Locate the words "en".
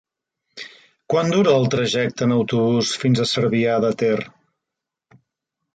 2.29-2.33